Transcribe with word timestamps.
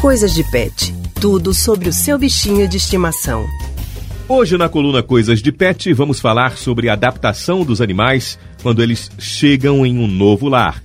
Coisas 0.00 0.32
de 0.32 0.42
Pet. 0.42 0.94
Tudo 1.20 1.52
sobre 1.52 1.86
o 1.86 1.92
seu 1.92 2.16
bichinho 2.16 2.66
de 2.66 2.78
estimação. 2.78 3.46
Hoje 4.26 4.56
na 4.56 4.66
coluna 4.66 5.02
Coisas 5.02 5.42
de 5.42 5.52
Pet 5.52 5.92
vamos 5.92 6.18
falar 6.18 6.56
sobre 6.56 6.88
a 6.88 6.94
adaptação 6.94 7.66
dos 7.66 7.82
animais 7.82 8.38
quando 8.62 8.82
eles 8.82 9.10
chegam 9.18 9.84
em 9.84 9.98
um 9.98 10.06
novo 10.06 10.48
lar. 10.48 10.82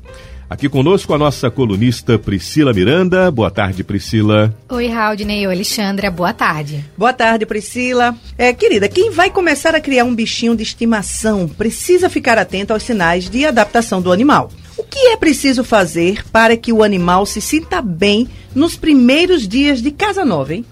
Aqui 0.49 0.67
conosco 0.67 1.13
a 1.13 1.17
nossa 1.17 1.49
colunista 1.49 2.19
Priscila 2.19 2.73
Miranda. 2.73 3.31
Boa 3.31 3.49
tarde, 3.49 3.85
Priscila. 3.85 4.53
Oi, 4.67 4.87
Raudney. 4.87 5.47
Oi, 5.47 5.53
Alexandra. 5.53 6.11
Boa 6.11 6.33
tarde. 6.33 6.83
Boa 6.97 7.13
tarde, 7.13 7.45
Priscila. 7.45 8.13
É, 8.37 8.51
querida, 8.51 8.89
quem 8.89 9.11
vai 9.11 9.29
começar 9.29 9.73
a 9.73 9.79
criar 9.79 10.03
um 10.03 10.13
bichinho 10.13 10.57
de 10.57 10.63
estimação 10.63 11.47
precisa 11.47 12.09
ficar 12.09 12.37
atento 12.37 12.73
aos 12.73 12.83
sinais 12.83 13.29
de 13.29 13.45
adaptação 13.45 14.01
do 14.01 14.11
animal. 14.11 14.51
O 14.95 14.97
que 14.97 15.07
é 15.07 15.17
preciso 15.17 15.61
fazer 15.61 16.23
para 16.31 16.55
que 16.55 16.71
o 16.71 16.81
animal 16.81 17.25
se 17.25 17.41
sinta 17.41 17.81
bem 17.81 18.29
nos 18.55 18.77
primeiros 18.77 19.45
dias 19.45 19.81
de 19.81 19.91
casa 19.91 20.23
nova, 20.23 20.53
hein? 20.53 20.65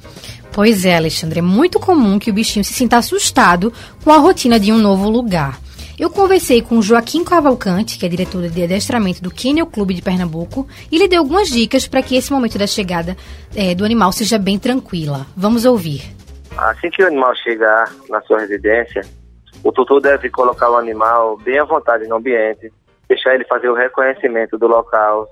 Pois 0.54 0.86
é, 0.86 0.96
Alexandre, 0.96 1.40
é 1.40 1.42
muito 1.42 1.78
comum 1.78 2.18
que 2.18 2.32
o 2.32 2.34
bichinho 2.34 2.64
se 2.64 2.74
sinta 2.74 2.96
assustado 2.96 3.74
com 4.02 4.12
a 4.12 4.18
rotina 4.18 4.58
de 4.58 4.72
um 4.72 4.78
novo 4.78 5.10
lugar. 5.10 5.60
Eu 6.00 6.10
conversei 6.10 6.62
com 6.62 6.82
Joaquim 6.82 7.26
Cavalcante, 7.26 8.00
que 8.00 8.06
é 8.06 8.10
diretor 8.10 8.48
de 8.48 8.64
adestramento 8.64 9.22
do 9.22 9.30
Kennel 9.30 9.68
Clube 9.68 9.94
de 9.94 10.02
Pernambuco, 10.02 10.70
e 10.90 10.98
lhe 10.98 11.10
deu 11.10 11.20
algumas 11.20 11.50
dicas 11.50 11.86
para 11.86 12.02
que 12.02 12.16
esse 12.16 12.32
momento 12.32 12.58
da 12.58 12.66
chegada 12.66 13.18
é, 13.54 13.76
do 13.76 13.84
animal 13.84 14.14
seja 14.14 14.40
bem 14.40 14.58
tranquila. 14.58 15.28
Vamos 15.36 15.66
ouvir. 15.66 16.02
Assim 16.56 16.90
que 16.90 17.04
o 17.04 17.08
animal 17.08 17.36
chegar 17.36 17.94
na 18.10 18.22
sua 18.22 18.40
residência, 18.40 19.02
o 19.62 19.72
tutor 19.74 20.00
deve 20.00 20.30
colocar 20.30 20.70
o 20.70 20.78
animal 20.78 21.36
bem 21.44 21.60
à 21.60 21.66
vontade 21.66 22.08
no 22.08 22.16
ambiente, 22.16 22.72
deixar 23.08 23.36
ele 23.36 23.46
fazer 23.46 23.70
o 23.70 23.76
reconhecimento 23.76 24.58
do 24.58 24.68
local, 24.68 25.30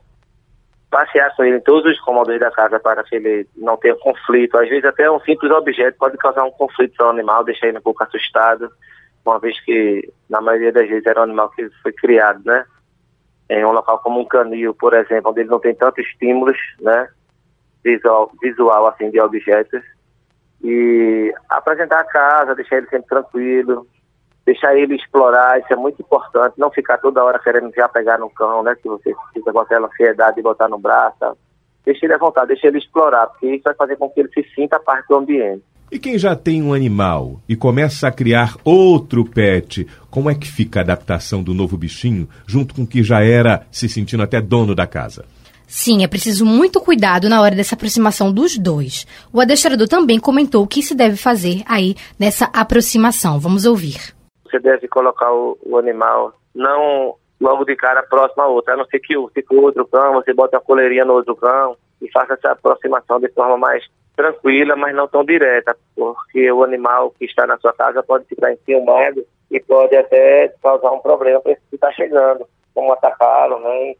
passear 0.89 1.33
com 1.35 1.43
ele 1.43 1.57
em 1.57 1.61
todos 1.61 1.91
os 1.91 1.99
cômodos 2.01 2.37
da 2.39 2.51
casa 2.51 2.79
para 2.79 3.03
que 3.03 3.15
ele 3.15 3.47
não 3.55 3.77
tenha 3.77 3.95
conflito. 3.95 4.57
Às 4.57 4.69
vezes 4.69 4.85
até 4.85 5.09
um 5.09 5.19
simples 5.21 5.51
objeto 5.51 5.97
pode 5.97 6.17
causar 6.17 6.43
um 6.43 6.51
conflito 6.51 6.95
para 6.97 7.07
o 7.07 7.09
animal, 7.09 7.45
deixar 7.45 7.67
ele 7.67 7.79
um 7.79 7.81
pouco 7.81 8.03
assustado, 8.03 8.69
uma 9.25 9.39
vez 9.39 9.59
que 9.63 10.11
na 10.29 10.41
maioria 10.41 10.71
das 10.71 10.87
vezes 10.87 11.05
era 11.05 11.21
um 11.21 11.23
animal 11.23 11.49
que 11.49 11.69
foi 11.81 11.93
criado, 11.93 12.41
né? 12.45 12.65
Em 13.49 13.63
um 13.65 13.71
local 13.71 13.99
como 13.99 14.19
um 14.19 14.25
canil, 14.25 14.73
por 14.73 14.93
exemplo, 14.93 15.31
onde 15.31 15.41
ele 15.41 15.49
não 15.49 15.59
tem 15.59 15.73
tantos 15.73 16.05
estímulos, 16.05 16.57
né? 16.79 17.07
Visual, 17.83 18.31
visual 18.41 18.87
assim, 18.87 19.09
de 19.09 19.19
objetos. 19.19 19.81
E 20.63 21.33
apresentar 21.49 22.01
a 22.01 22.05
casa, 22.05 22.55
deixar 22.55 22.77
ele 22.77 22.87
sempre 22.87 23.07
tranquilo, 23.07 23.87
deixar 24.45 24.75
ele 24.75 24.95
explorar, 24.95 25.59
isso 25.59 25.71
é 25.71 25.75
muito 25.75 26.01
importante, 26.01 26.55
não 26.57 26.71
ficar 26.71 26.97
toda 26.97 27.23
hora 27.23 27.39
querendo 27.39 27.71
já 27.75 27.87
pegar 27.87 28.17
no 28.17 28.29
cão, 28.29 28.63
né? 28.63 28.75
Que 28.81 28.89
você 28.89 29.13
fica 29.33 29.51
com 29.51 29.59
aquela 29.59 29.87
ansiedade 29.87 30.35
de 30.35 30.41
botar 30.41 30.67
no 30.67 30.79
braço. 30.79 31.17
Tá? 31.19 31.33
Deixa 31.85 32.05
ele 32.05 32.13
à 32.13 32.17
vontade, 32.17 32.47
deixa 32.47 32.67
ele 32.67 32.77
explorar, 32.77 33.27
porque 33.27 33.47
isso 33.47 33.63
vai 33.63 33.75
fazer 33.75 33.95
com 33.97 34.09
que 34.09 34.19
ele 34.19 34.29
se 34.29 34.43
sinta 34.55 34.79
parte 34.79 35.07
do 35.07 35.15
ambiente. 35.15 35.63
E 35.91 35.99
quem 35.99 36.17
já 36.17 36.35
tem 36.35 36.63
um 36.63 36.73
animal 36.73 37.41
e 37.49 37.55
começa 37.55 38.07
a 38.07 38.11
criar 38.11 38.55
outro 38.63 39.25
pet, 39.25 39.85
como 40.09 40.29
é 40.29 40.35
que 40.35 40.49
fica 40.49 40.79
a 40.79 40.83
adaptação 40.83 41.43
do 41.43 41.53
novo 41.53 41.75
bichinho 41.75 42.29
junto 42.47 42.73
com 42.73 42.83
o 42.83 42.87
que 42.87 43.03
já 43.03 43.21
era 43.21 43.67
se 43.69 43.89
sentindo 43.89 44.23
até 44.23 44.39
dono 44.39 44.73
da 44.73 44.87
casa? 44.87 45.25
Sim, 45.67 46.03
é 46.03 46.07
preciso 46.07 46.45
muito 46.45 46.79
cuidado 46.79 47.27
na 47.27 47.41
hora 47.41 47.55
dessa 47.55 47.75
aproximação 47.75 48.31
dos 48.31 48.57
dois. 48.57 49.05
O 49.33 49.41
adestrador 49.41 49.87
também 49.87 50.19
comentou 50.19 50.63
o 50.63 50.67
que 50.67 50.81
se 50.81 50.95
deve 50.95 51.17
fazer 51.17 51.61
aí 51.65 51.95
nessa 52.17 52.45
aproximação. 52.53 53.39
Vamos 53.39 53.65
ouvir 53.65 54.13
você 54.51 54.59
deve 54.59 54.87
colocar 54.87 55.31
o, 55.33 55.57
o 55.65 55.77
animal 55.77 56.33
não 56.53 57.15
logo 57.39 57.65
de 57.65 57.75
cara 57.75 58.03
próximo 58.03 58.43
a 58.43 58.47
outro, 58.47 58.73
a 58.73 58.77
não 58.77 58.85
ser 58.85 58.99
que 58.99 59.15
for 59.43 59.63
outro 59.63 59.87
cão, 59.87 60.13
você 60.13 60.33
bota 60.33 60.57
uma 60.57 60.63
coleirinha 60.63 61.05
no 61.05 61.13
outro 61.13 61.35
cão 61.35 61.75
e 62.01 62.11
faça 62.11 62.33
essa 62.33 62.51
aproximação 62.51 63.19
de 63.19 63.29
forma 63.29 63.57
mais 63.57 63.83
tranquila, 64.15 64.75
mas 64.75 64.95
não 64.95 65.07
tão 65.07 65.25
direta, 65.25 65.75
porque 65.95 66.51
o 66.51 66.63
animal 66.63 67.11
que 67.17 67.25
está 67.25 67.47
na 67.47 67.57
sua 67.57 67.73
casa 67.73 68.03
pode 68.03 68.25
ficar 68.25 68.51
enciumado 68.51 69.25
e 69.49 69.59
pode 69.59 69.95
até 69.95 70.53
causar 70.61 70.91
um 70.91 70.99
problema 70.99 71.41
para 71.41 71.53
esse 71.53 71.61
que 71.69 71.75
está 71.75 71.91
chegando, 71.93 72.45
como 72.73 72.93
atacá-lo, 72.93 73.59
né? 73.59 73.95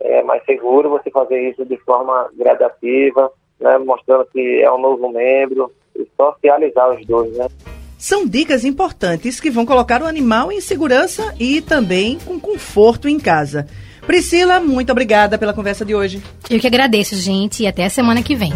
É 0.00 0.22
mais 0.22 0.44
seguro 0.44 0.90
você 0.90 1.10
fazer 1.10 1.40
isso 1.50 1.64
de 1.64 1.76
forma 1.78 2.28
gradativa, 2.36 3.32
né? 3.58 3.78
Mostrando 3.78 4.26
que 4.26 4.60
é 4.62 4.70
um 4.70 4.78
novo 4.78 5.08
membro 5.08 5.72
e 5.96 6.06
socializar 6.16 6.90
os 6.90 7.06
dois, 7.06 7.36
né? 7.36 7.46
São 8.02 8.26
dicas 8.26 8.64
importantes 8.64 9.38
que 9.38 9.48
vão 9.48 9.64
colocar 9.64 10.02
o 10.02 10.06
animal 10.06 10.50
em 10.50 10.60
segurança 10.60 11.32
e 11.38 11.60
também 11.60 12.18
com 12.18 12.40
conforto 12.40 13.08
em 13.08 13.16
casa. 13.16 13.68
Priscila, 14.04 14.58
muito 14.58 14.90
obrigada 14.90 15.38
pela 15.38 15.52
conversa 15.52 15.84
de 15.84 15.94
hoje. 15.94 16.20
Eu 16.50 16.58
que 16.58 16.66
agradeço, 16.66 17.14
gente, 17.14 17.62
e 17.62 17.66
até 17.68 17.84
a 17.84 17.90
semana 17.90 18.20
que 18.20 18.34
vem. 18.34 18.52